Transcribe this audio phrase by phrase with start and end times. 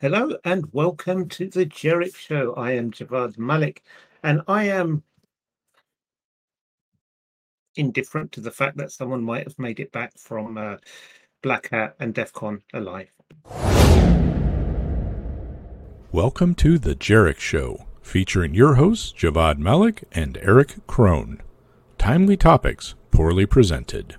[0.00, 2.54] Hello and welcome to the Jerich Show.
[2.54, 3.82] I am Javvad Malik
[4.22, 5.02] and I am
[7.74, 10.76] indifferent to the fact that someone might have made it back from uh,
[11.42, 13.10] Black Hat and DEF CON alive.
[16.12, 21.42] Welcome to the Jerich Show, featuring your hosts Javvad Malik and Erich Kron.
[21.98, 24.14] Timely topics, poorly presented.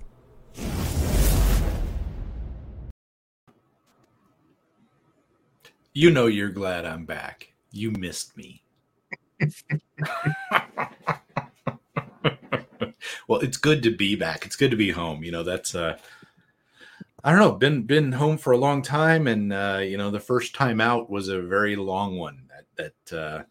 [6.00, 7.52] You know you're glad I'm back.
[7.74, 8.64] You missed me.
[13.28, 14.46] well, it's good to be back.
[14.46, 15.26] It's good to be home.
[15.26, 15.98] You know, that's uh
[17.22, 20.22] I don't know, been been home for a long time and uh, you know, the
[20.22, 22.44] first time out was a very long one.
[22.48, 23.44] That that uh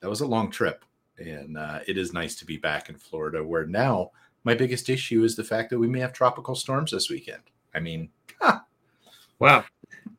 [0.00, 0.84] that was a long trip.
[1.16, 4.10] And uh it is nice to be back in Florida where now
[4.44, 7.44] my biggest issue is the fact that we may have tropical storms this weekend.
[7.74, 8.58] I mean, huh.
[9.38, 9.64] wow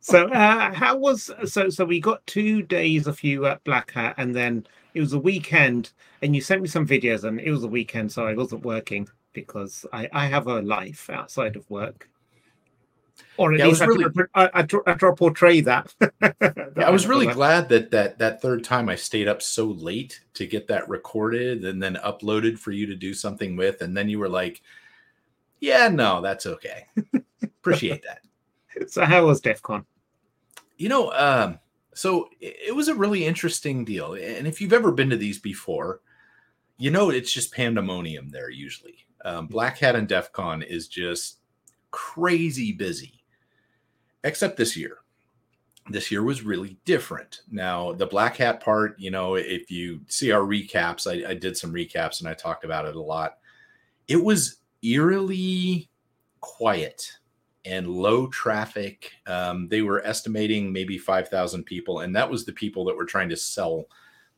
[0.08, 4.16] so uh, how was so so we got two days of you at black hat
[4.18, 5.92] and then it was a weekend
[6.22, 9.08] and you sent me some videos and it was a weekend so i wasn't working
[9.34, 12.10] because i i have a life outside of work
[13.36, 15.94] or at yeah, least I, really, I, I, try, I try to portray that.
[16.22, 20.22] yeah, I was really glad that that that third time I stayed up so late
[20.36, 24.08] to get that recorded and then uploaded for you to do something with, and then
[24.08, 24.62] you were like,
[25.60, 26.86] "Yeah, no, that's okay.
[27.44, 29.86] Appreciate that." So how was DEF CON?
[30.78, 31.60] You know, um,
[31.94, 34.14] so it was a really interesting deal.
[34.14, 36.02] And if you've ever been to these before,
[36.78, 39.08] you know it's just pandemonium there usually.
[39.26, 41.40] Um, Black Hat and DEF CON is just
[41.92, 43.24] crazy busy,
[44.24, 45.00] except this year.
[45.90, 47.42] This year was really different.
[47.50, 51.58] Now, the Black Hat part, you know, if you see our recaps, I, I did
[51.58, 53.38] some recaps and I talked about it a lot.
[54.08, 55.90] It was eerily
[56.42, 57.18] quiet
[57.68, 59.12] and low traffic.
[59.28, 63.30] Um, they were estimating maybe 5,000 people, and that was the people that were trying
[63.30, 63.86] to sell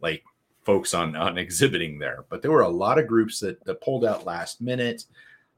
[0.02, 0.24] like
[0.64, 2.26] folks on, on exhibiting there.
[2.30, 5.06] But there were a lot of groups that, that pulled out last minute.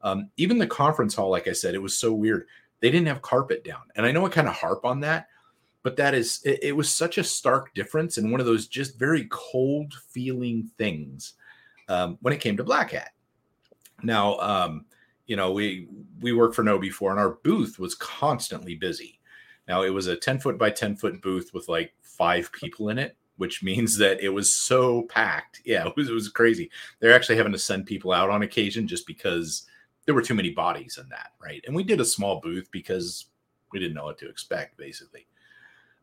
[0.01, 2.47] Um, even the conference hall, like I said, it was so weird.
[2.81, 3.81] They didn't have carpet down.
[3.95, 5.27] And I know I kind of harp on that,
[5.83, 8.99] but that is, it, it was such a stark difference and one of those just
[8.99, 11.33] very cold feeling things
[11.87, 13.11] um, when it came to Black Hat.
[14.03, 14.85] Now, um,
[15.31, 15.87] you know, we
[16.19, 19.21] we worked for KnowBe4, and our booth was constantly busy.
[19.65, 22.97] Now it was a 10 foot by 10 foot booth with like five people in
[22.97, 25.61] it, which means that it was so packed.
[25.65, 26.69] Yeah, it was, it was crazy.
[26.99, 29.67] They're actually having to send people out on occasion just because
[30.05, 31.63] there were too many bodies in that, right?
[31.65, 33.27] And we did a small booth because
[33.71, 35.27] we didn't know what to expect, basically.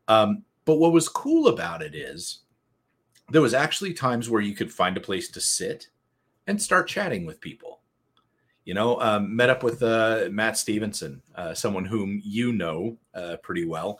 [0.07, 2.39] Um, but what was cool about it is
[3.29, 5.89] there was actually times where you could find a place to sit
[6.47, 7.78] and start chatting with people
[8.65, 13.37] you know, um, met up with uh, Matt Stevenson, uh, someone whom you know uh,
[13.41, 13.99] pretty well.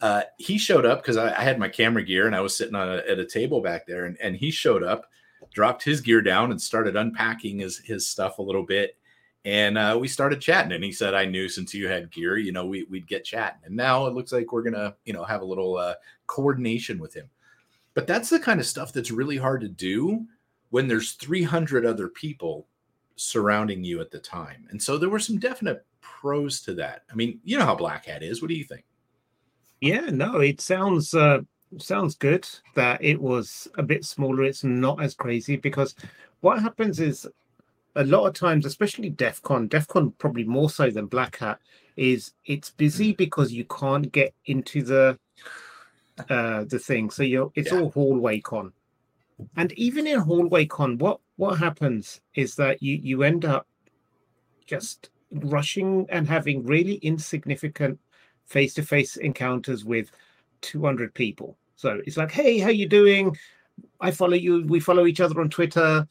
[0.00, 2.74] Uh, he showed up because I, I, had my camera gear and I was sitting
[2.74, 5.06] on a, at a table back there, and, and he showed up,
[5.54, 8.96] dropped his gear down, and started unpacking his his stuff a little bit.
[9.46, 12.52] And uh, we started chatting, and he said, "I knew since you had gear, you
[12.52, 15.40] know, we, would get chatting." And now it looks like we're gonna, you know, have
[15.40, 15.94] a little uh,
[16.26, 17.30] coordination with him.
[17.94, 20.26] But that's the kind of stuff that's really hard to do
[20.68, 22.66] when there's 300 other people
[23.16, 24.66] surrounding you at the time.
[24.70, 27.02] And so there were some definite pros to that.
[27.10, 28.40] I mean, you know how Black Hat is.
[28.40, 28.84] What do you think?
[29.80, 31.40] Yeah, no, it sounds uh
[31.78, 34.44] sounds good that it was a bit smaller.
[34.44, 35.94] It's not as crazy because
[36.40, 37.26] what happens is
[37.96, 41.58] a lot of times, especially DEF CON, DEF CON probably more so than Black Hat,
[41.96, 43.16] is it's busy mm.
[43.16, 45.18] because you can't get into the
[46.30, 47.10] uh the thing.
[47.10, 47.80] So you're it's yeah.
[47.80, 48.72] all hallway con.
[49.56, 53.66] And even in hallway con, what what happens is that you you end up
[54.66, 57.98] just rushing and having really insignificant
[58.46, 60.10] face-to-face encounters with
[60.62, 61.56] 200 people.
[61.76, 63.36] So it's like hey how you doing?
[64.00, 66.06] I follow you we follow each other on twitter.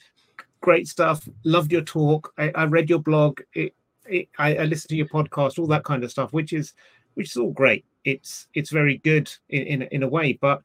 [0.61, 1.27] Great stuff.
[1.43, 2.33] Loved your talk.
[2.37, 3.41] I, I read your blog.
[3.53, 3.75] It,
[4.07, 6.73] it, I, I listened to your podcast all that kind of stuff which is
[7.15, 7.85] which is all great.
[8.03, 10.61] It's it's very good in in, in a way but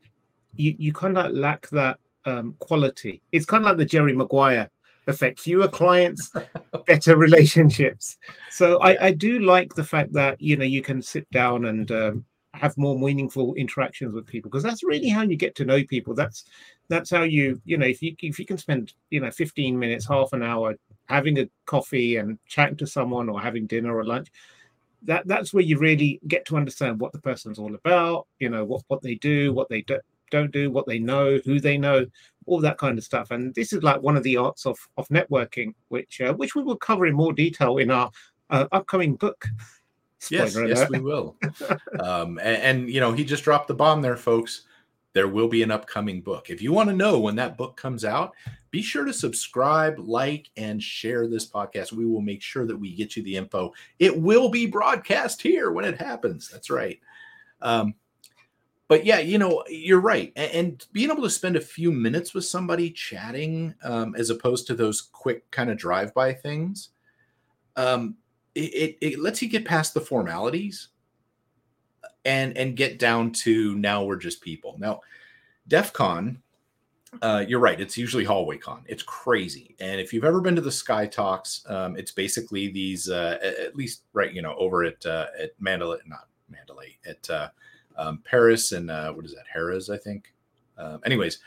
[0.56, 3.22] you you kind of lack that um, quality.
[3.32, 4.70] It's kind of like the Jerry Maguire
[5.06, 5.40] effect.
[5.40, 6.31] Fewer clients
[6.87, 8.19] better relationships.
[8.50, 11.90] So I, I, do like the fact that you know you can sit down and
[11.90, 12.25] um,
[12.55, 16.14] have more meaningful interactions with people because that's really how you get to know people.
[16.14, 16.44] That's
[16.88, 20.06] that's how you you know if you if you can spend you know 15 minutes
[20.06, 20.76] half an hour
[21.06, 24.28] having a coffee and chatting to someone or having dinner or lunch
[25.02, 28.64] that that's where you really get to understand what the person's all about you know
[28.64, 29.99] what what they do what they do,
[30.31, 32.06] don't do, what they know, who they know,
[32.47, 33.31] all that kind of stuff.
[33.31, 36.62] And this is like one of the arts of of networking, which uh, which we
[36.62, 38.11] will cover in more detail in our
[38.50, 39.47] uh, upcoming book.
[40.31, 41.37] yes, Spoiler yes, we will.
[42.00, 44.62] um, and, and you know, he just dropped the bomb there, folks.
[45.12, 46.50] There will be an upcoming book.
[46.50, 48.33] If you want to know when that book comes out,
[48.71, 51.93] be sure to subscribe, like, and share this podcast.
[51.93, 53.73] We will make sure that we get you the info.
[53.99, 56.49] It will be broadcast here when it happens.
[56.49, 57.00] That's right.
[57.61, 57.94] Um,
[58.90, 60.32] but yeah, you know, you're right.
[60.34, 64.66] A- And, being able to spend a few minutes with somebody chatting, um, as opposed
[64.66, 66.88] to those quick kind of drive-by things,
[67.76, 68.16] um,
[68.56, 70.88] it, it, it lets you get past the formalities
[72.25, 74.75] and and get down to now we're just people.
[74.76, 75.02] Now,
[75.69, 76.42] DEF CON,
[77.22, 77.81] uh, you're right.
[77.81, 78.82] It's usually hallway con.
[78.88, 79.76] It's crazy.
[79.78, 83.76] And if you've ever been to the Sky Talks, um, it's basically these, uh, at
[83.76, 87.50] least right, you know, over at uh, at Mandalay, not Mandalay, at uh,
[88.00, 90.32] um, Paris and uh, what is that, Harris, I think.
[90.79, 91.38] Um, anyways,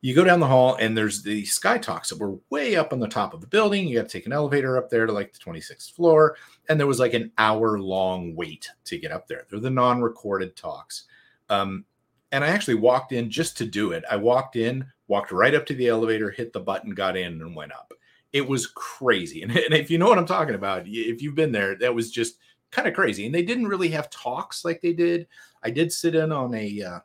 [0.00, 2.98] you go down the hall and there's the Sky Talks that were way up on
[2.98, 3.86] the top of the building.
[3.86, 6.36] You got to take an elevator up there to like the 26th floor.
[6.68, 9.46] And there was like an hour long wait to get up there.
[9.50, 11.04] They're the non recorded talks.
[11.50, 11.84] Um,
[12.32, 14.02] and I actually walked in just to do it.
[14.10, 17.54] I walked in, walked right up to the elevator, hit the button, got in, and
[17.54, 17.92] went up.
[18.32, 19.42] It was crazy.
[19.48, 22.10] And, and if you know what I'm talking about, if you've been there, that was
[22.10, 22.38] just
[22.70, 23.26] kind of crazy.
[23.26, 25.28] And they didn't really have talks like they did.
[25.62, 27.00] I did sit in on a uh,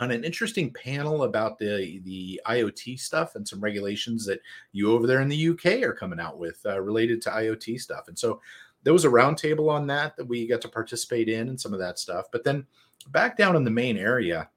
[0.00, 4.40] on an interesting panel about the the IoT stuff and some regulations that
[4.72, 8.08] you over there in the UK are coming out with uh, related to IoT stuff.
[8.08, 8.40] And so
[8.82, 11.78] there was a roundtable on that that we got to participate in and some of
[11.78, 12.26] that stuff.
[12.32, 12.66] But then
[13.08, 14.48] back down in the main area,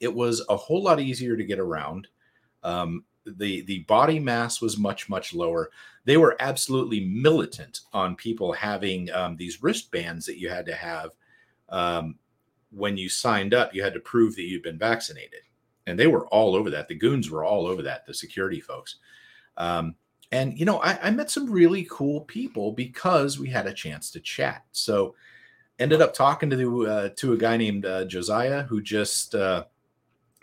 [0.00, 2.08] it was a whole lot easier to get around.
[2.62, 5.70] Um, the the body mass was much much lower.
[6.04, 11.10] They were absolutely militant on people having um, these wristbands that you had to have
[11.68, 12.16] um,
[12.70, 13.74] when you signed up.
[13.74, 15.40] You had to prove that you'd been vaccinated,
[15.86, 16.88] and they were all over that.
[16.88, 18.06] The goons were all over that.
[18.06, 18.96] The security folks.
[19.56, 19.94] Um,
[20.30, 24.10] and you know, I, I met some really cool people because we had a chance
[24.10, 24.64] to chat.
[24.72, 25.14] So
[25.78, 29.64] ended up talking to the uh, to a guy named uh, Josiah who just uh,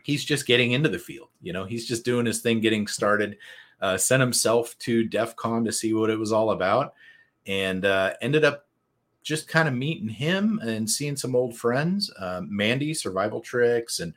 [0.04, 1.30] he's just getting into the field.
[1.42, 3.38] You know, he's just doing his thing, getting started.
[3.82, 6.94] Uh, sent himself to DEF CON to see what it was all about,
[7.46, 8.65] and uh, ended up
[9.26, 14.14] just kind of meeting him and seeing some old friends, uh, Mandy, Survival Tricks, and,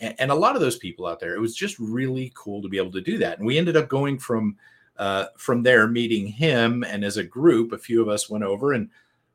[0.00, 1.34] and and a lot of those people out there.
[1.34, 3.38] It was just really cool to be able to do that.
[3.38, 4.56] And we ended up going from
[4.96, 8.72] uh, from there, meeting him, and as a group, a few of us went over
[8.72, 8.88] and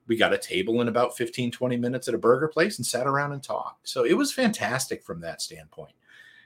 [0.07, 3.07] we got a table in about 15 20 minutes at a burger place and sat
[3.07, 5.93] around and talked so it was fantastic from that standpoint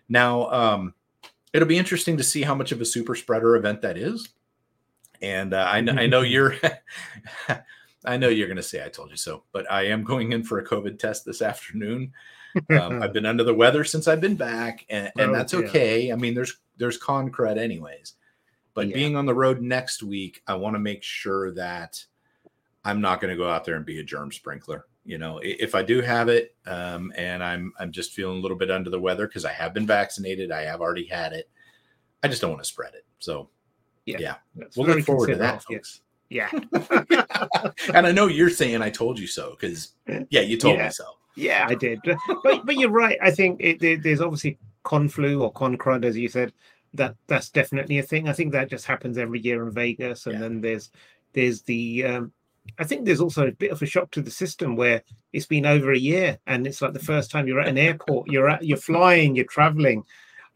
[0.07, 0.94] now um,
[1.51, 4.30] it'll be interesting to see how much of a super spreader event that is
[5.21, 6.56] and uh, I, I know you're
[8.07, 10.44] i know you're going to say i told you so but i am going in
[10.44, 12.12] for a covid test this afternoon
[12.69, 16.12] um, i've been under the weather since i've been back and, and Oh, that's okay
[16.12, 18.13] i mean there's there's con cred anyways
[18.74, 18.96] but Yeah.
[18.96, 22.04] being on the road next week i want to make sure that
[22.88, 24.86] I'm not going to go out there and be a germ sprinkler.
[25.06, 28.56] You know, if I do have it, um, and I'm I'm just feeling a little
[28.57, 31.50] bit under the weather because I have been vaccinated, I have already had it.
[32.24, 33.06] I just don't want to spread it.
[33.18, 33.50] So
[34.19, 34.36] yeah,
[34.75, 36.02] we'll look forward to that, folks.
[36.35, 36.49] Yeah.
[37.93, 39.93] and I know you're saying I told you so because
[40.29, 40.87] yeah, you told Yeah.
[40.87, 41.05] me so.
[41.37, 41.99] Yeah, I did.
[42.43, 43.17] But but you're right.
[43.21, 46.51] I think it, there, there's obviously conflu or concrud, as you said.
[46.93, 48.27] That that's definitely a thing.
[48.27, 50.25] I think that just happens every year in Vegas.
[50.27, 50.39] And Yeah.
[50.41, 50.91] then there's
[51.33, 52.31] there's the um,
[52.79, 55.03] I think there's also a bit of a shock to the system where
[55.33, 58.29] it's been over a year and it's like the first time you're at an airport,
[58.29, 60.04] you're at you're flying, you're traveling.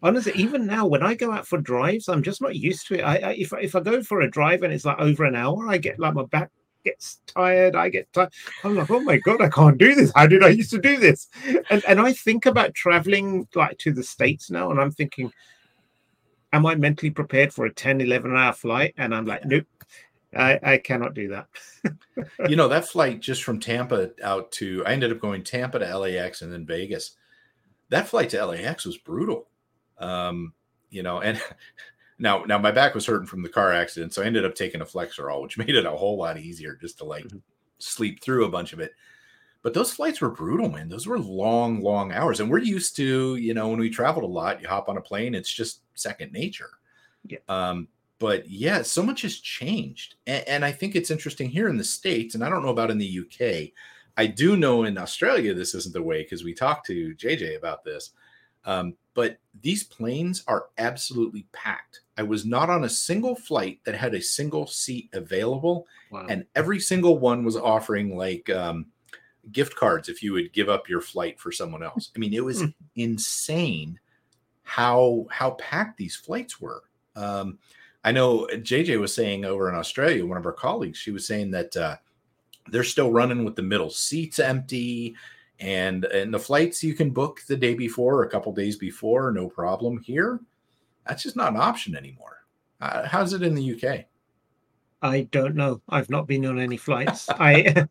[0.01, 3.01] Honestly, even now when I go out for drives, I'm just not used to it.
[3.01, 5.68] I, I if if I go for a drive and it's like over an hour,
[5.68, 6.51] I get like my back
[6.86, 7.75] gets tired.
[7.75, 8.32] I get tired.
[8.63, 10.12] I'm like, oh my god, I can't do this.
[10.15, 11.27] How did I used to do this?
[11.70, 15.32] And and I think about traveling like to the states now, and I'm thinking,
[16.53, 18.94] am I mentally prepared for a 10, 11 hour flight?
[18.98, 19.68] And I'm like, nope,
[20.36, 21.48] I I cannot do that.
[22.48, 25.98] you know that flight just from Tampa out to I ended up going Tampa to
[25.98, 27.15] LAX and then Vegas.
[27.89, 29.49] That flight to LAX was brutal.
[30.00, 30.53] Um,
[30.89, 31.41] you know, and
[32.20, 34.82] now now my back was hurting from the car accident, so I ended up taking
[34.82, 37.41] a Flexeril, which made it a whole lot easier just to like Mhm.
[37.79, 38.94] sleep through a bunch of it.
[39.62, 40.88] But those flights were brutal, man.
[40.88, 42.39] Those were long, long hours.
[42.39, 45.01] And we're used to, you know, when we traveled a lot, you hop on a
[45.01, 46.70] plane, it's just second nature.
[47.25, 47.39] Yeah.
[47.50, 47.89] Um,
[48.20, 50.15] but yeah, so much has changed.
[50.27, 52.89] And, and I think it's interesting here in the States, and I don't know about
[52.91, 53.74] in the UK.
[54.15, 57.84] I do know in Australia this isn't the way because we talked to JJ about
[57.84, 58.12] this.
[58.66, 62.01] Um, but these planes are absolutely packed.
[62.18, 66.25] I was not on a single flight that had a single seat available, Wow.
[66.30, 68.88] and every single one was offering like um,
[69.51, 72.12] gift cards if you would give up your flight for someone else.
[72.16, 72.68] I mean, it was Hmm.
[72.96, 74.00] insane
[74.63, 76.84] how how packed these flights were.
[77.16, 77.58] Um,
[78.04, 81.51] I know JJ was saying over in Australia, one of our colleagues, she was saying
[81.51, 81.98] that uh,
[82.70, 85.16] they're still running with the middle seats empty
[85.60, 89.32] and and the flights you can book the day before or a couple days before
[89.32, 90.39] no problem here
[91.06, 92.38] that's just not an option anymore
[92.82, 94.06] uh, how's it in the uk
[95.01, 95.82] I don't know.
[95.89, 97.30] I've not been on any flights.
[97.39, 97.88] I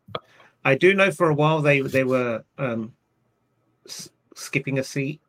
[0.63, 2.93] I do know for a while they they were um,
[3.87, 5.21] s- skipping a seat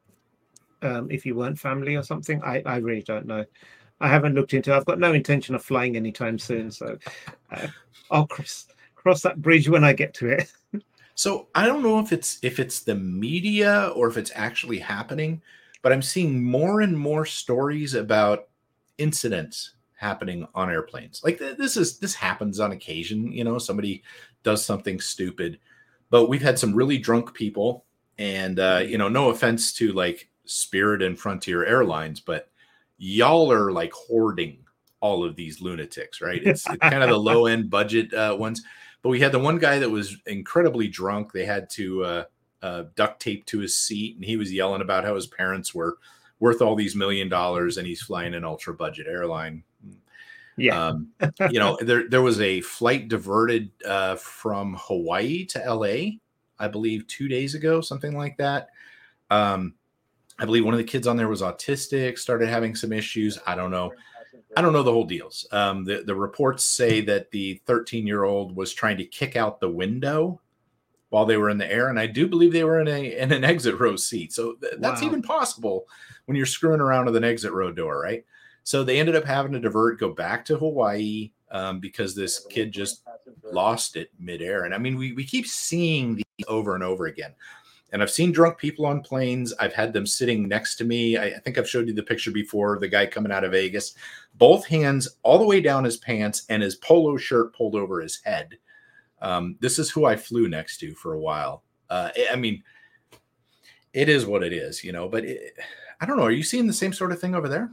[0.83, 2.43] um, if you weren't family or something.
[2.43, 3.45] I I really don't know.
[4.01, 4.75] I haven't looked into.
[4.75, 6.97] I've got no intention of flying anytime soon, so
[7.51, 7.67] uh,
[8.11, 10.53] I'll cross cross that bridge when I get to it.
[11.14, 15.40] so i don't know if it's if it's the media or if it's actually happening
[15.83, 18.49] but i'm seeing more and more stories about
[18.99, 21.23] incidents happening on airplanes.
[21.23, 24.02] Like th- this is this happens on occasion you know somebody
[24.43, 25.59] does something stupid
[26.09, 27.85] but we've had some really drunk people
[28.19, 32.50] and uh you know no offense to like spirit and frontier airlines but
[32.97, 34.59] y'all are like hoarding
[35.00, 36.43] all of these lunatics right?
[36.43, 38.62] It's, it's kind of the low end budget uh ones
[39.02, 42.25] but we had the one guy that was incredibly drunk they had to uh,
[42.62, 45.99] uh duct tape to his seat and he was yelling about how his parents were
[46.38, 49.62] worth all these million dollars and he's flying an ultra budget airline
[50.61, 51.09] Yeah, um,
[51.50, 56.19] you know, there there was a flight diverted uh, from Hawaii to LA,
[56.59, 58.69] I believe, two days ago, something like that.
[59.30, 59.75] Um,
[60.38, 63.38] I believe one of the kids on there was autistic, started having some issues.
[63.47, 63.92] I don't know.
[64.57, 65.47] I don't know the whole deals.
[65.52, 69.61] Um, the the reports say that the 13 year old was trying to kick out
[69.61, 70.40] the window
[71.11, 73.33] while they were in the air, and I do believe they were in a in
[73.33, 74.33] an exit row seat.
[74.33, 75.09] So th- that's Wow.
[75.09, 75.87] even possible
[76.26, 78.25] when you're screwing around with an exit row door, right?
[78.62, 82.71] So they ended up having to divert, go back to Hawaii um, because this kid
[82.73, 83.02] just
[83.42, 84.64] lost it midair.
[84.64, 87.33] And I mean, we, we keep seeing these over and over again.
[87.93, 89.53] And I've seen drunk people on planes.
[89.59, 91.17] I've had them sitting next to me.
[91.17, 93.95] I, I think I've showed you the picture before the guy coming out of Vegas,
[94.35, 98.21] both hands all the way down his pants and his polo shirt pulled over his
[98.25, 98.57] head.
[99.21, 101.65] Um, this is who I flew next to for a while.
[101.89, 102.63] Uh, I- mean,
[103.93, 105.59] it is what it is, you know, but it,
[106.01, 106.25] I don't know.
[106.25, 107.71] Are you seeing the same sort of thing over there?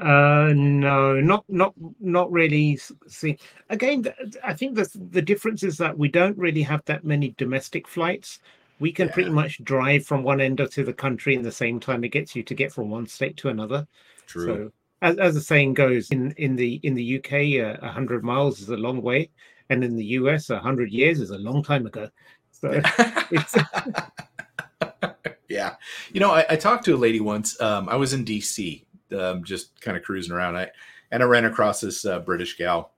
[0.00, 2.78] Uh, no, not not not really.
[3.08, 3.36] See,
[3.68, 4.04] again,
[4.44, 8.38] I think the the difference is that we don't really have that many domestic flights.
[8.80, 11.78] We can pretty much drive from one end of to the country in the same
[11.78, 13.86] time it gets you to get from one state to another.
[14.26, 14.46] True.
[14.46, 14.72] So,
[15.02, 18.60] as as the saying goes, in in the in the UK, uh, a hundred miles
[18.60, 19.30] is a long way,
[19.68, 22.08] and in the US, a hundred years is a long time ago.
[22.52, 22.80] So,
[23.30, 23.56] it's
[25.48, 25.74] yeah.
[26.12, 27.60] You know, I, I talked to a lady once.
[27.60, 28.84] Um, I was in DC,
[29.18, 30.56] um, just kind of cruising around.
[30.56, 30.70] I
[31.10, 32.92] and I ran across this uh, British gal,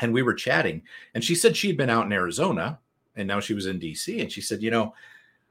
[0.00, 0.82] and we were chatting.
[1.14, 2.80] And she said she'd been out in Arizona,
[3.20, 4.20] and now she was in DC.
[4.20, 4.94] And she said, you know,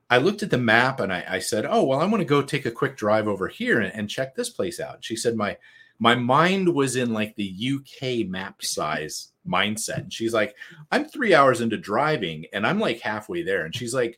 [0.10, 2.42] I looked at the map and I, I said, oh well, I'm going to go
[2.42, 5.06] take a quick drive over here and, and check this place out.
[5.06, 5.58] She said my
[6.00, 9.98] my mind was in like the UK map size mindset.
[9.98, 10.56] And she's like,
[10.92, 13.66] I'm three hours into driving and I'm like halfway there.
[13.66, 14.18] And she's like,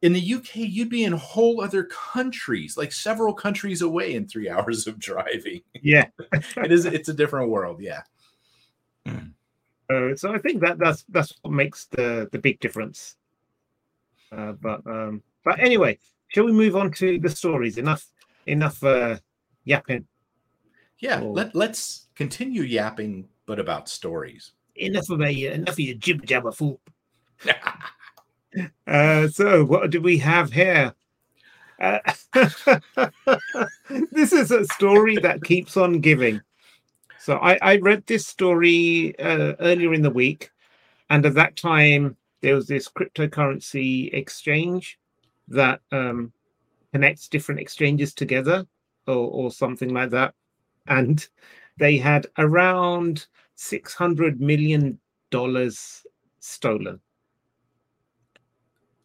[0.00, 4.48] in the UK, you'd be in whole other countries, like several countries away in three
[4.50, 5.62] hours of driving.
[5.82, 6.06] yeah.
[6.56, 7.80] It is, it's a different world.
[7.80, 8.02] Yeah.
[9.06, 9.33] Hmm.
[9.90, 13.16] Uh, so I think that that's that's what makes the the big difference.
[14.32, 15.98] Uh, but um, but anyway,
[16.28, 17.78] shall we move on to the stories?
[17.78, 18.06] Enough
[18.46, 19.16] enough uh,
[19.64, 20.06] yapping.
[20.98, 21.20] Yeah.
[21.22, 21.32] Oh.
[21.32, 24.52] Let, let's continue yapping, but about stories.
[24.76, 26.80] Enough of a enough of your jibber jabber fool.
[28.86, 30.94] Uh, so what do we have here?
[31.80, 31.98] Uh,
[34.12, 36.40] this is a story that keeps on giving.
[37.24, 40.50] So I, I read this story uh, earlier in the week,
[41.08, 44.98] and at that time there was this cryptocurrency exchange
[45.48, 46.34] that um,
[46.92, 48.66] connects different exchanges together,
[49.06, 50.34] or, or something like that,
[50.86, 51.26] and
[51.78, 54.98] they had around six hundred million
[55.30, 56.04] dollars
[56.40, 57.00] stolen.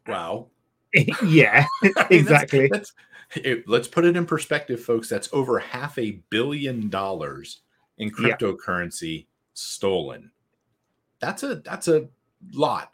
[0.05, 0.47] wow.
[1.23, 2.67] yeah, I mean, that's- exactly.
[2.67, 2.91] That's,
[3.35, 5.07] it- let's put it in perspective, folks.
[5.07, 7.61] That's over half a billion dollars
[7.99, 8.35] in Yeah.
[8.37, 10.31] cryptocurrency stolen.
[11.19, 12.07] That's a that's a
[12.53, 12.93] lot,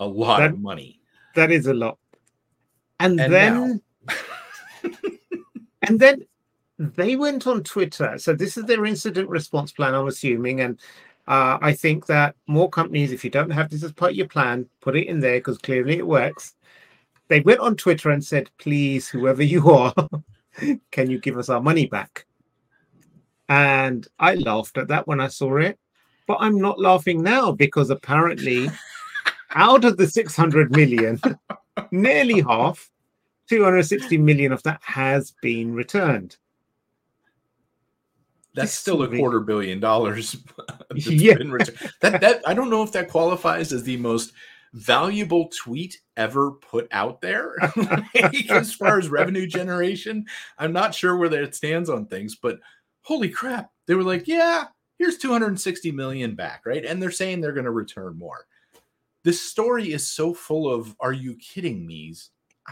[0.00, 1.00] a lot That- of money.
[1.34, 1.98] That is a lot.
[3.00, 3.80] And, And then
[5.82, 6.24] and then
[6.78, 8.18] they went on Twitter.
[8.18, 10.60] So this is their incident response plan, I'm assuming.
[10.60, 10.78] And
[11.26, 14.28] uh, I think that more companies, if you don't have this as part of your
[14.28, 16.54] plan, put it in there because clearly it works.
[17.28, 19.94] They went on Twitter and said, please, whoever you are,
[20.90, 22.26] can you give us our money back?
[23.48, 25.78] And I laughed at that when I saw it.
[26.26, 28.70] But I'm not laughing now because apparently,
[29.54, 31.20] out of the 600 million,
[31.90, 32.90] nearly half,
[33.50, 36.36] 260 million of that has been returned.
[38.54, 40.36] that's still a quarter billion dollars.
[40.90, 41.34] that's Yeah.
[41.34, 41.78] been returned.
[42.00, 44.32] That that I don't know if that qualifies as the most
[44.72, 50.24] valuable tweet ever put out there Like, as far as revenue generation.
[50.58, 52.58] I'm not sure where that stands on things, but
[53.04, 54.64] holy crap, they were like, yeah,
[54.98, 56.84] here's 260 million back, right?
[56.84, 58.46] And they're saying they're going to return more.
[59.22, 62.30] This story is so full of "Are you kidding me's?"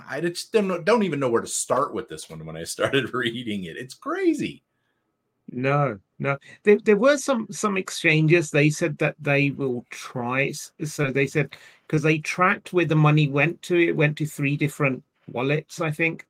[0.08, 3.14] I just don't, don't even know where to start with this one when I started
[3.14, 3.76] reading it.
[3.76, 4.62] It's crazy.
[5.50, 6.38] No, no.
[6.62, 8.50] There, there were some some exchanges.
[8.50, 10.52] They said that they will try.
[10.84, 13.76] So they said because they tracked where the money went to.
[13.76, 16.26] It went to three different wallets, I think.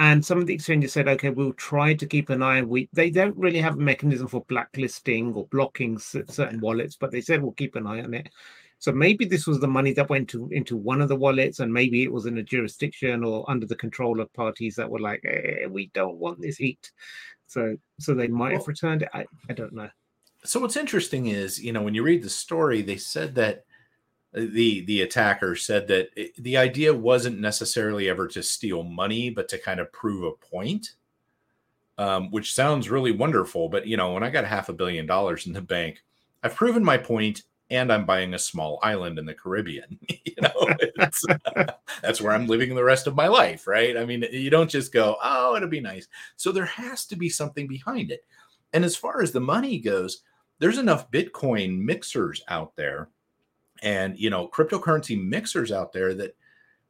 [0.00, 2.56] And some of the exchanges said, okay, we'll try to keep an eye.
[2.56, 7.10] on We they don't really have a mechanism for blacklisting or blocking certain wallets, but
[7.10, 8.30] they said we'll keep an eye on it.
[8.78, 11.70] So maybe this was the money that went to into one of the wallets, and
[11.70, 15.22] maybe it was in a jurisdiction or under the control of parties that were like,
[15.26, 16.90] eh, we don't want this heat.
[17.46, 19.10] So so they might have returned it.
[19.12, 19.90] I, I don't know.
[20.44, 23.66] so what's interesting is you know when you read the story they said that
[24.32, 29.48] the the attacker said that it, the idea wasn't necessarily ever to steal money but
[29.48, 30.92] to kind of prove a point
[31.98, 35.46] um, which sounds really wonderful but you know when i got half a billion dollars
[35.46, 36.02] in the bank
[36.42, 40.68] i've proven my point and i'm buying a small island in the caribbean you know
[42.02, 43.96] that's where i'm living the rest of my life right?
[43.96, 46.08] I mean you don't just go oh it'll be nice.
[46.36, 48.24] So there has to be something behind it.
[48.72, 50.22] And as far as the money goes
[50.58, 53.08] there's enough bitcoin mixers out there
[53.82, 56.36] and you know cryptocurrency mixers out there that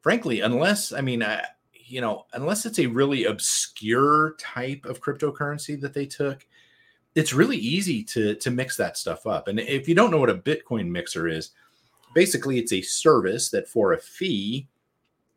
[0.00, 5.80] frankly unless i mean I, you know unless it's a really obscure type of cryptocurrency
[5.80, 6.46] that they took
[7.14, 9.48] it's really easy to to mix that stuff up.
[9.48, 11.50] And if you don't know what a bitcoin mixer is
[12.14, 14.68] basically it's a service that for a fee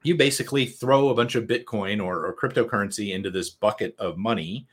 [0.04, 4.68] you basically throw a bunch of bitcoin or, or cryptocurrency into this bucket of money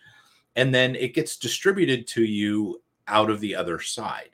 [0.57, 4.31] and then it gets distributed to you out of the other side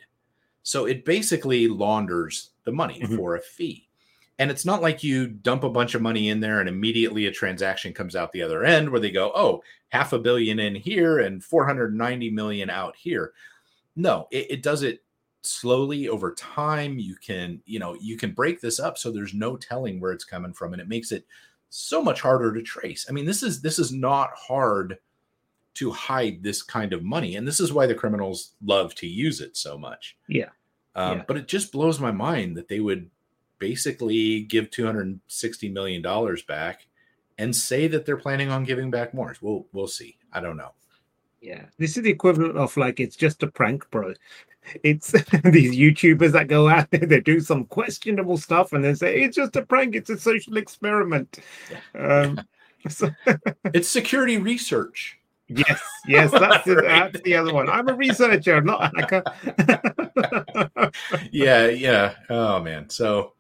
[0.67, 3.15] so it basically launders the money Mhm.
[3.17, 3.89] for a fee.
[4.41, 7.31] And it's not like you dump a bunch of money in there and immediately a
[7.31, 11.21] transaction comes out the other end where they go, oh, half a billion in here
[11.21, 13.33] and 490 million out here.
[13.95, 15.05] No, it, it does it
[15.43, 16.99] slowly over time.
[16.99, 20.25] You can, you know, you can break this up so there's no telling where it's
[20.25, 20.73] coming from.
[20.73, 21.25] And it makes it
[21.71, 23.07] so much harder to trace.
[23.09, 24.99] I mean, this is this is not hard
[25.77, 27.37] to hide this kind of money.
[27.37, 30.17] And this is why the criminals love to use it so much.
[30.29, 30.51] Yeah.
[30.95, 31.25] Um, Yeah.
[31.27, 33.11] But it just blows my mind that they would
[33.59, 36.03] basically give $260 million
[36.47, 36.87] back
[37.39, 39.35] and say that they're planning on giving back more.
[39.41, 40.19] We'll, we'll see.
[40.33, 40.73] I don't know.
[41.41, 44.15] Yeah, this is the equivalent of like it's just a prank, bro.
[44.83, 45.13] It's
[45.45, 49.37] these YouTubers that go out there, they do some questionable stuff, and they say it's
[49.37, 51.39] just a prank, it's a social experiment.
[51.95, 52.41] Um,
[52.89, 53.11] so,
[53.73, 55.19] It's security research.
[55.49, 57.69] Yes, yes, that's the, that's the other one.
[57.69, 60.91] I'm a researcher, not a hacker.
[61.31, 62.15] yeah, yeah.
[62.29, 62.89] Oh man.
[62.91, 63.33] So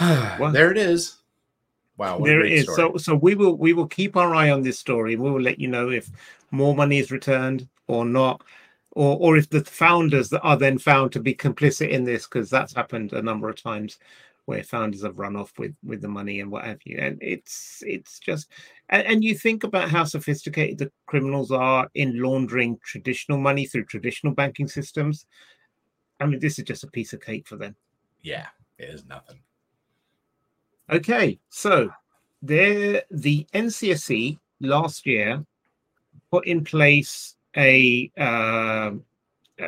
[0.00, 1.16] well, there it is.
[1.96, 2.18] Wow.
[2.20, 2.62] there it is.
[2.64, 2.76] story.
[2.76, 5.16] So, so we will we will keep our eye on this story.
[5.16, 6.08] We will let you know if
[6.50, 8.42] more money is returned or not,
[8.92, 12.48] or or if the founders that are then found to be complicit in this, because
[12.48, 13.98] that's happened a number of times
[14.46, 16.96] where founders have run off with with the money and what have you.
[16.98, 18.48] And it's it's just
[18.90, 23.84] and, and you think about how sophisticated the criminals are in laundering traditional money through
[23.84, 25.26] traditional banking systems.
[26.20, 27.74] I mean, this is just a piece of cake for them.
[28.20, 28.46] yeah,
[28.78, 29.40] it is nothing.
[30.90, 31.90] Okay, so
[32.42, 35.44] there the NCSC last year
[36.30, 39.04] put in place a um,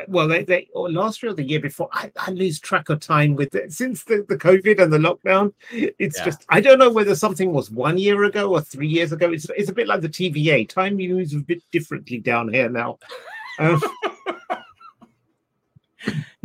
[0.07, 2.99] well they, they or last year or the year before I, I lose track of
[2.99, 6.25] time with it since the, the covid and the lockdown it's Yeah.
[6.25, 9.47] just i don't know whether something was one year ago or three years ago it's,
[9.57, 12.97] it's a bit like the tva time moves a bit differently down here now
[13.59, 13.81] um,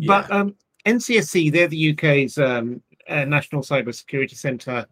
[0.07, 0.55] but um,
[0.87, 4.87] NCSC, they're the UK's um, uh, National Cyber Security Centre.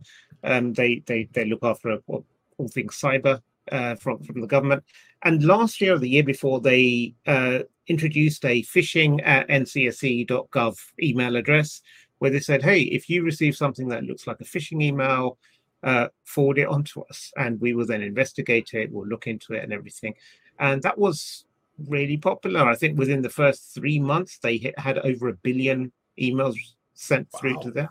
[0.44, 2.24] Um, they they they look after all,
[2.58, 3.40] all things cyber
[3.72, 4.84] uh, from from the government.
[5.22, 11.36] And last year or the year before, they uh, introduced a phishing at ncsc.gov email
[11.36, 11.82] address
[12.18, 15.38] where they said, "Hey, if you receive something that looks like a phishing email."
[15.82, 19.52] Uh, forward it on to us and we will then investigate it we'll look into
[19.52, 20.14] it and everything
[20.58, 21.44] and that was
[21.78, 22.62] really popular.
[22.62, 26.56] I think within the first three months, they hit, had over a billion emails
[26.94, 27.88] sent through to them.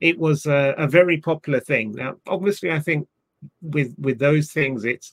[0.00, 1.92] It was a, a very popular thing.
[1.92, 3.08] Now, obviously, I think
[3.62, 5.12] with with those things, it's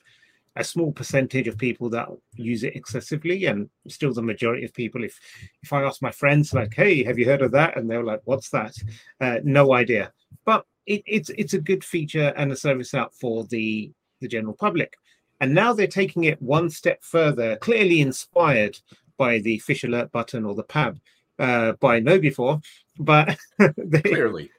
[0.55, 5.03] a small percentage of people that use it excessively, and still the majority of people.
[5.03, 5.19] If
[5.63, 8.21] if I ask my friends, like, "Hey, have you heard of that?" and they're like,
[8.25, 8.75] "What's that?"
[9.19, 10.13] Uh, no idea.
[10.45, 13.91] But it, it's it's a good feature and a service out for the
[14.21, 14.95] the general public
[15.41, 18.77] And now they're taking it one step further, clearly inspired
[19.17, 20.99] by the phish alert button or the PAB
[21.39, 22.63] uh, by KnowBe4,
[22.99, 23.37] but
[23.77, 24.49] they, clearly,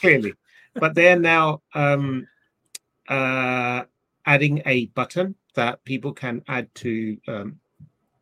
[0.00, 0.34] clearly,
[0.74, 2.26] but they're now um,
[3.08, 3.84] uh,
[4.26, 7.58] adding a button that people can add to um,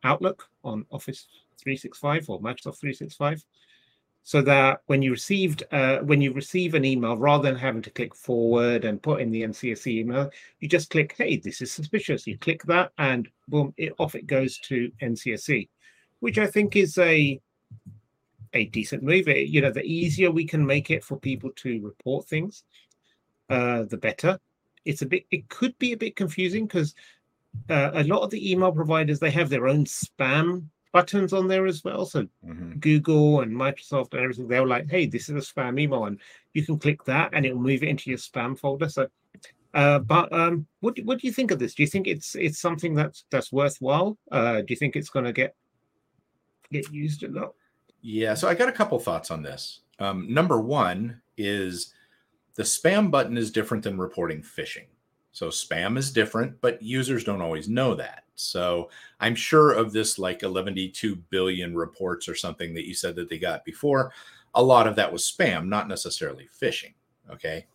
[0.03, 3.43] Outlook on Office 365 or Microsoft 365
[4.23, 7.89] so that when you received uh, when you receive an email rather than having to
[7.89, 12.27] click forward and put in the NCSC email you just click hey this is suspicious.
[12.27, 15.69] You click that and boom it off it goes to NCSC
[16.19, 17.39] which I think is a
[18.53, 19.27] a decent move.
[19.27, 22.63] You know the easier we can make it for people to report things
[23.49, 24.39] uh, the better
[24.85, 26.95] it's a bit it could be a bit confusing because
[27.69, 31.67] uh, a lot of the email providers they have their own spam buttons on there
[31.67, 32.05] as well.
[32.05, 32.79] So mm-hmm.
[32.79, 36.19] Google and Microsoft and everything, they were like, hey, this is a spam email, and
[36.53, 38.89] you can click that and it'll move it into your spam folder.
[38.89, 39.07] So
[39.73, 41.75] uh, but um, what what do you think of this?
[41.75, 44.17] Do you think it's it's something that's that's worthwhile?
[44.31, 45.55] Uh, do you think it's going to get
[46.71, 47.53] get used a lot?
[48.01, 49.81] Yeah, so I got a couple thoughts on this.
[49.99, 51.93] Um, number one is
[52.59, 54.87] the spam button is different than reporting phishing.
[55.31, 58.25] So spam is different, but users don't always know that.
[58.35, 58.89] So
[59.21, 63.39] I'm sure of this like 112 billion reports or something that you said that they
[63.39, 64.11] got before.
[64.55, 66.95] A lot of that was spam, not necessarily phishing.
[67.31, 67.65] Okay.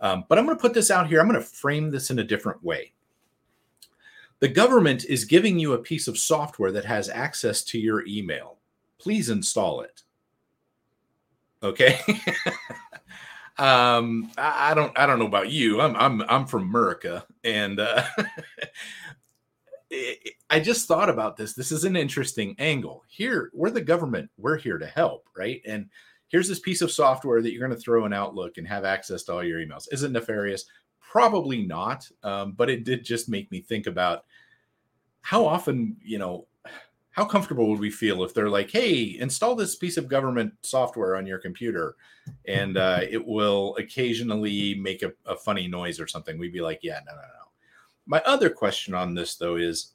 [0.00, 1.20] Um, but I'm going to put this out here.
[1.20, 2.94] I'm going to frame this in a different way.
[4.40, 8.56] The government is giving you a piece of software that has access to your email.
[8.98, 10.02] Please install it.
[11.62, 12.00] Okay.
[13.58, 15.80] um I, I, don't i don't know about you.
[15.80, 18.04] I'm i'm i'm from america and uh
[20.50, 21.54] i just thought about this.
[21.54, 23.04] This is an interesting angle.
[23.08, 24.30] Here we're the government.
[24.36, 25.62] We're here to help right?
[25.66, 25.88] And
[26.28, 29.22] here's this piece of software that you're going to throw in outlook and have access
[29.24, 29.86] to all your emails.
[29.92, 30.64] Is it nefarious?
[31.00, 34.24] Probably not um, but it did just make me think about
[35.22, 36.46] how often you know
[37.16, 41.16] how comfortable would we feel if they're like, hey, install this piece of government software
[41.16, 41.96] on your computer
[42.46, 46.38] and uh, it will occasionally make a, a, funny noise or something?
[46.38, 47.48] We'd be like, yeah, no, no, no.
[48.04, 49.92] My other question on this, though, is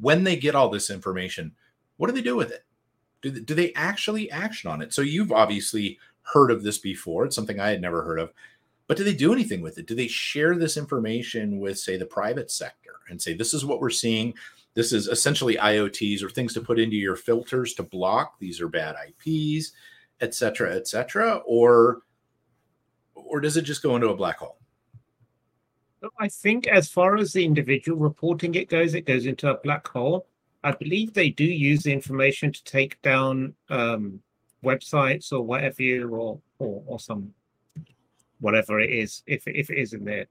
[0.00, 1.52] when they get all this information,
[1.96, 2.64] what do they do with it?
[3.22, 4.92] Do they, do they actually action on it?
[4.92, 7.24] So you've obviously heard of this before.
[7.24, 8.32] It's something I had never heard of.
[8.88, 9.86] But do they do anything with it?
[9.86, 13.80] Do they share this information with, say, the private sector and say, this is what
[13.80, 14.34] we're seeing?
[14.76, 18.68] This is essentially IOCs or things to put into your filters to block these are
[18.68, 19.72] bad IPs,
[20.20, 22.02] et cetera, et cetera, or
[23.14, 24.58] or does it just go into a black hole?
[26.20, 29.88] I think as far as the individual reporting it goes, it goes into a black
[29.88, 30.26] hole.
[30.62, 34.20] I believe they do use the information to take down um,
[34.62, 37.32] websites or whatever or, or or some
[38.40, 40.26] whatever it is, if if it is in there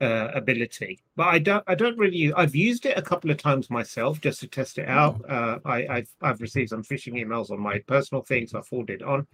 [0.00, 1.00] uh, ability.
[1.16, 4.40] But I don't I don't really I've used it a couple of times myself just
[4.40, 5.20] to test it out.
[5.22, 5.30] Mm.
[5.30, 8.54] Uh, I, I've I've received some phishing emails on my personal things.
[8.54, 9.26] I forwarded on.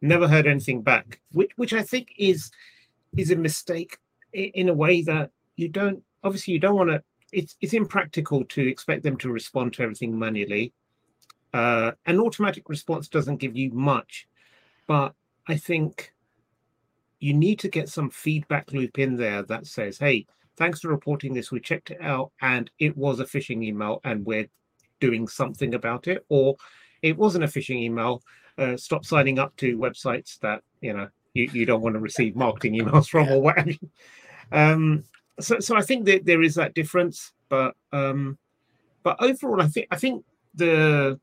[0.00, 2.50] Never heard anything back, which which I think is
[3.16, 3.98] is a mistake
[4.32, 7.02] in a way that you don't obviously you don't want to.
[7.32, 10.72] It's it's impractical to expect them to respond to everything manually.
[11.52, 14.28] Uh, an automatic response doesn't give you much,
[14.86, 15.14] but
[15.46, 16.12] I think
[17.20, 20.26] you need to get some feedback loop in there that says, hey,
[20.56, 21.50] thanks for reporting this.
[21.50, 24.48] We checked it out and it was a phishing email and we're
[25.00, 26.24] doing something about it.
[26.28, 26.56] Or
[27.02, 28.22] it wasn't a phishing email.
[28.56, 32.34] Uh, stop signing up to websites that, you know, you, you don't want to receive
[32.34, 33.70] marketing emails from or whatever.
[34.50, 35.04] Um,
[35.40, 38.38] so, so I think that there is that difference, but um,
[39.02, 41.20] but overall, I think I think the,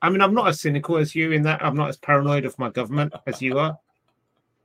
[0.00, 2.58] I mean, I'm not as cynical as you in that I'm not as paranoid of
[2.58, 3.78] my government as you are.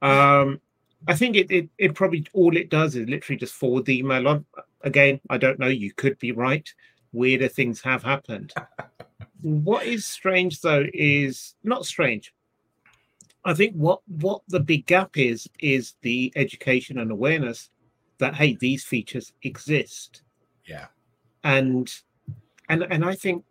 [0.02, 0.62] Um,
[1.08, 4.28] I think it, it it probably all it does is literally just forward the email
[4.28, 4.46] on.
[4.82, 5.68] Again, I don't know.
[5.68, 6.68] You could be right.
[7.12, 8.54] Weirder things have happened.
[9.42, 12.34] what is strange though is not strange.
[13.46, 17.70] I think what what the big gap is is the education and awareness
[18.20, 20.24] that hey these features exist.
[20.66, 20.88] Yeah.
[21.44, 21.92] And
[22.70, 23.46] and and I think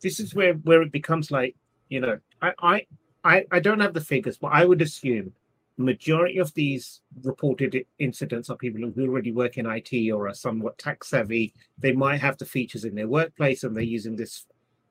[0.00, 1.54] this is where where it becomes like
[1.88, 2.86] you know I I
[3.26, 5.32] I, I don't have the figures, but I would assume
[5.78, 10.78] majority of these reported incidents are people who already work in IT or are somewhat
[10.78, 11.52] tech savvy.
[11.78, 14.46] They might have the features in their workplace and they're using this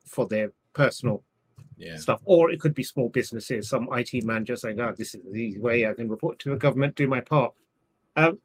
[0.05, 1.23] for their personal
[1.77, 1.97] yeah.
[1.97, 2.21] stuff.
[2.25, 5.59] Or it could be small businesses, some IT manager saying, oh, this is the easy
[5.59, 7.53] way I can report to the government, do my part.
[8.15, 8.39] Um,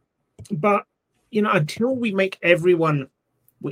[0.51, 0.85] but,
[1.31, 3.09] you know, until we make everyone,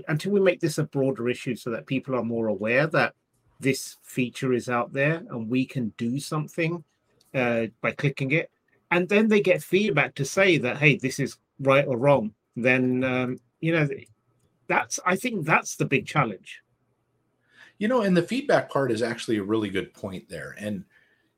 [0.08, 3.14] until we make this a broader issue so that people are more aware that
[3.60, 6.82] this feature is out there and we can do something
[7.34, 8.50] uh, by clicking it.
[8.90, 12.32] And then they get feedback to say that, hey, this is right or wrong.
[12.56, 13.88] then um, you know
[14.68, 16.62] that's I think that's the big challenge.
[17.78, 20.56] You know, and the feedback part is actually a really good point there.
[20.58, 20.84] And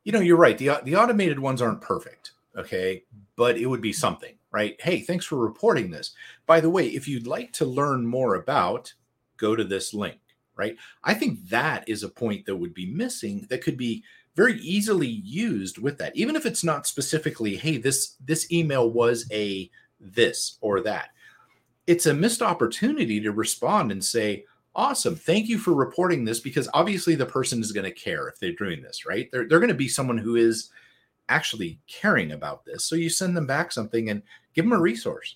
[0.05, 0.57] you know, you're right.
[0.57, 3.05] The the automated ones aren't perfect, okay,
[3.37, 4.81] but it would be something, right?
[4.81, 6.15] Hey, thanks for reporting this.
[6.47, 8.93] By the way, if you'd like to learn more about,
[9.37, 10.19] go to this link,
[10.57, 10.77] right?
[11.05, 14.05] I think that is a point that would be missing that could be
[14.37, 19.27] very easily used with that even if it's not specifically hey this this email was
[19.33, 21.11] a this or that
[21.91, 24.45] it's a missed opportunity to respond and say,
[24.77, 28.39] awesome, thank you for reporting this because obviously the person is going to care if
[28.39, 29.29] they're doing this, right?
[29.33, 30.71] They're, they're going to be someone who is
[31.29, 32.85] actually caring about this.
[32.85, 34.23] So you send them back something and
[34.55, 35.35] give them a resource.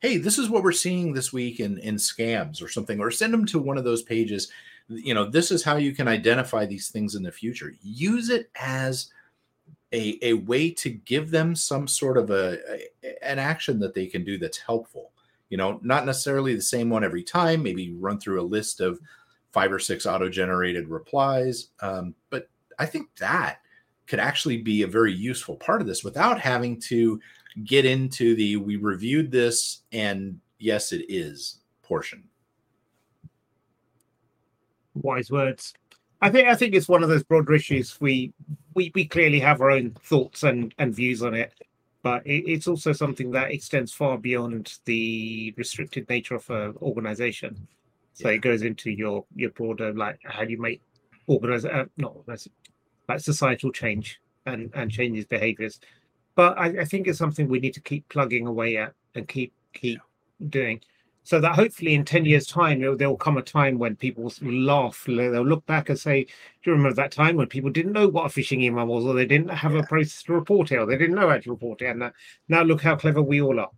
[0.00, 3.32] Hey, this is what we're seeing this week in, in scams or something, or send
[3.32, 4.50] them to one of those pages.
[4.88, 7.72] You know, this is how you can identify these things in the future.
[7.82, 9.10] Use it as
[9.92, 12.58] a, a way to give them some sort of a,
[13.02, 15.12] a an action that they can do that's helpful
[15.48, 18.98] you know, not necessarily the same one every time, maybe run through a list of
[19.52, 21.68] five or six auto generated replies.
[21.80, 23.60] Um, but I think that
[24.06, 27.20] could actually be a very useful part of this without having to
[27.64, 32.24] get into the we reviewed this and yes, it is portion.
[34.94, 35.74] Wise words.
[36.22, 38.00] I think I think it's one of those broader issues.
[38.00, 38.32] We
[38.74, 41.52] we we clearly have our own thoughts and and views on it
[42.06, 47.66] but it, it's also something that extends far beyond the restricted nature of an organization.
[48.12, 48.36] So yeah.
[48.36, 50.80] it goes into your your broader like how do you make
[51.26, 52.46] organize uh, not organize,
[53.08, 55.80] like societal change and and changes behaviors.
[56.36, 59.52] But I, I, think it's something we need to keep plugging away at and keep
[59.72, 60.00] keep
[60.48, 60.80] doing
[61.26, 64.52] so that hopefully in 10 years time there will come a time when people will
[64.52, 66.30] laugh they'll look back and say do
[66.70, 69.26] you remember that time when people didn't know what a phishing email was or they
[69.26, 69.80] didn't have yeah.
[69.80, 72.12] a process to report it or they didn't know how to report it and now,
[72.48, 73.70] now look how clever we all are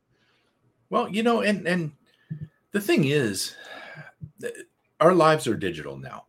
[0.91, 1.91] well you know and and
[2.73, 3.55] the thing is
[5.01, 6.27] our lives are digital now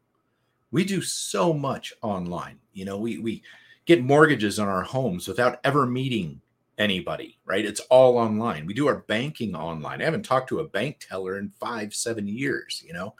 [0.72, 3.44] we do so much online you know we we
[3.89, 6.39] get mortgages on our homes without ever meeting
[6.78, 7.65] anybody, right?
[7.65, 8.67] It's all online.
[8.67, 9.99] We do our banking online.
[9.99, 13.15] I haven't talked to a bank teller in five, seven years, you know.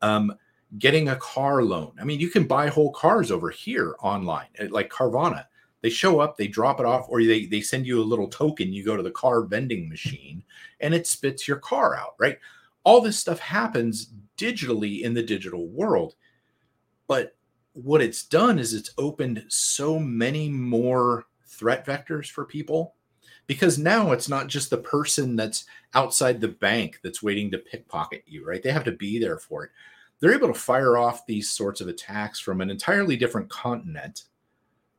[0.00, 0.34] Um,
[0.78, 1.92] getting a car loan.
[2.00, 5.44] I mean, you can buy whole cars over here online, eh, like Carvana.
[5.82, 8.72] They show up, they drop it off, or they, they send you a little token.
[8.72, 10.42] You go to the car vending machine
[10.80, 12.38] and it spits your car out, right?
[12.82, 14.08] All this stuff happens
[14.38, 16.14] digitally in the digital world.
[17.08, 17.36] But
[17.74, 22.94] what it's done is it's opened so many more threat vectors for people
[23.46, 28.22] because now it's not just the person that's outside the bank that's waiting to pickpocket
[28.26, 28.62] you, right?
[28.62, 29.70] They have to be there for it.
[30.18, 34.24] They're able to fire off these sorts of attacks from an entirely different continent,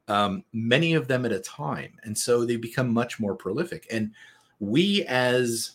[0.07, 3.87] um, many of them at a time, and so they become much more prolific.
[3.89, 4.11] And
[4.59, 5.71] we as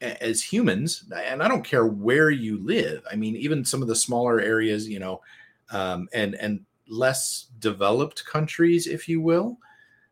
[0.00, 3.02] as humans, and I don't care where you live.
[3.10, 5.22] I mean, even some of the smaller areas, you know,
[5.70, 9.58] um, and and less developed countries, if you will,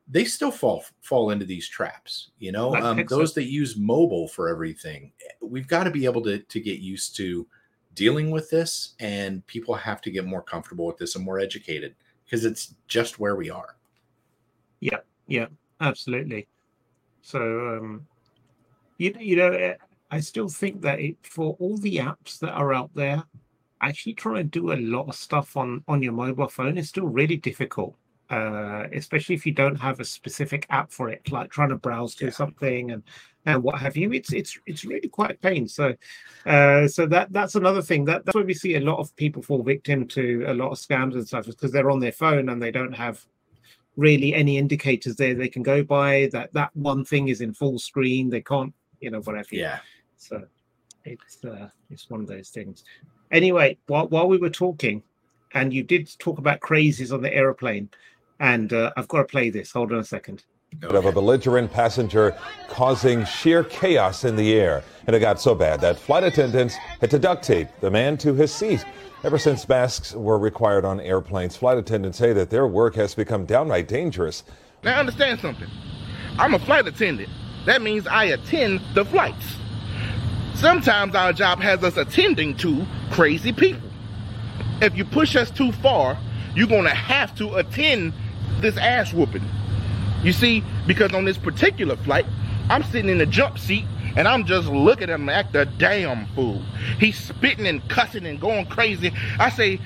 [0.09, 2.75] they still fall fall into these traps you know?
[2.75, 6.81] Um, those that use mobile for everything we've got to be able to to get
[6.81, 7.47] used to
[7.95, 11.95] dealing with this and people have to get more comfortable with this and more educated
[12.25, 13.77] because it's just where we are.
[14.81, 15.47] Yeah yeah
[15.81, 16.49] absolutely.
[17.23, 18.07] So um
[18.99, 19.75] you, you know eh,
[20.11, 23.23] i still think that it, for all the apps that are out there
[23.83, 27.07] actually trying to do a lot of stuff on on your mobile phone is still
[27.07, 27.97] really difficult
[28.33, 32.15] uh, especially if you don't have a specific app for it, like trying to browse
[32.15, 32.31] to yeah.
[32.31, 33.03] something and
[33.45, 34.13] and what have you.
[34.13, 35.69] It's it's it's really quite pain.
[35.69, 35.95] So
[36.47, 38.07] uh, so that that's another thing.
[38.07, 40.79] That that's where we see a lot of people fall victim to a lot of
[40.79, 43.23] scams and stuff, because they're on their phone and they don't have
[43.97, 46.31] really any indicators there they can go by.
[46.33, 48.31] That that one thing is in full screen.
[48.31, 49.49] They can't, you know, whatever.
[49.53, 49.81] Yeah.
[50.17, 50.43] So
[51.05, 52.85] it's uh, it's one of those things.
[53.31, 55.03] Anyway, while while we were talking,
[55.55, 57.89] and you did talk about crazies on the aeroplane
[58.43, 59.71] and uh, I've got to play this.
[59.71, 60.43] Hold on a second.
[60.83, 62.37] Of a belligerent passenger
[62.69, 64.83] causing sheer chaos in the air.
[65.07, 68.35] And it got so bad that flight attendants had to duct tape the man to
[68.35, 68.85] his seat.
[69.23, 73.45] Ever since masks were required on airplanes, flight attendants say that their work has become
[73.47, 74.43] downright dangerous.
[74.83, 75.69] Now, understand something.
[76.37, 77.29] I'm a flight attendant.
[77.67, 79.57] That means I attend the flights.
[80.63, 83.91] Sometimes our job has us attending to crazy people.
[84.81, 86.17] If you push us too far,
[86.55, 88.13] you're going to have to attend
[88.61, 89.45] this ass whooping.
[90.23, 92.27] You see, because on this particular flight,
[92.71, 96.27] I'm sitting in the jump seat and I'm just looking at him act a damn
[96.27, 96.63] fool.
[97.01, 99.13] He's spitting and cussing and going crazy.
[99.41, 99.81] I say,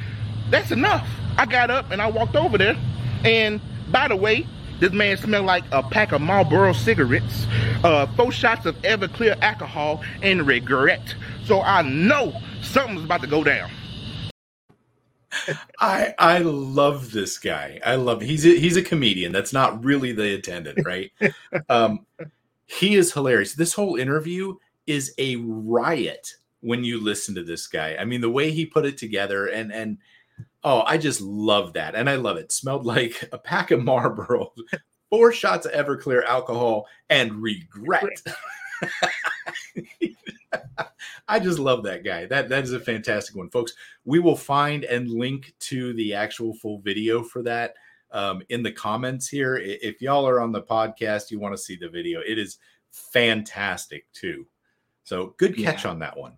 [0.50, 1.08] that's enough.
[1.38, 2.76] I got up and I walked over there.
[3.24, 4.46] And by the way,
[4.78, 7.46] This man smelled like a pack of Marlboro cigarettes,
[7.82, 11.14] uh, four shots of Everclear alcohol, and regret.
[11.44, 13.70] So I know something's about to go down.
[15.80, 17.80] I I love this guy.
[17.84, 19.32] I love he's a, he's a comedian.
[19.32, 21.10] That's not really the attendant, right?
[21.68, 22.06] um,
[22.66, 23.54] he is hilarious.
[23.54, 27.96] This whole interview is a riot when you listen to this guy.
[27.98, 29.98] I mean, the way he put it together and and
[30.66, 31.94] oh, I just love that.
[31.94, 32.50] And I love it.
[32.52, 34.52] Smelled like a pack of Marlboro,
[35.10, 38.20] four shots of Everclear alcohol, and regret.
[41.28, 42.26] I just love that guy.
[42.26, 43.72] That that is a fantastic one, folks.
[44.04, 47.74] We will find and link to the actual full video for that
[48.10, 49.56] um, in the comments here.
[49.56, 52.20] If y'all are on the podcast, you want to see the video.
[52.26, 52.58] It is
[52.90, 54.46] fantastic too.
[55.04, 55.90] So good catch yeah.
[55.92, 56.36] on that one.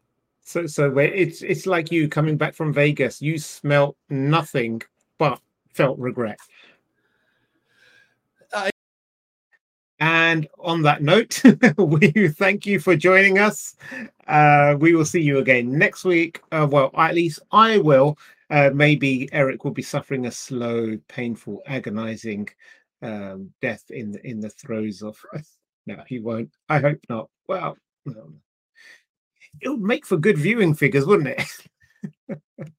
[0.48, 3.20] So so it's it's like you coming back from Vegas.
[3.20, 4.80] You smelt nothing
[5.18, 5.42] but
[5.74, 6.38] felt regret.
[10.00, 11.42] And on that note,
[11.76, 13.76] we thank you for joining us.
[14.26, 16.40] Uh, we will see you again next week.
[16.50, 18.16] Uh, well, at least I will.
[18.48, 22.48] Uh, maybe Erich will be suffering a slow, painful, agonizing
[23.02, 25.20] um, death in the, in the throes of.
[25.86, 26.50] No, he won't.
[26.68, 27.30] I hope not.
[27.46, 28.42] Well, um,
[29.60, 31.36] it would make for good viewing figures, wouldn't
[32.28, 32.38] it?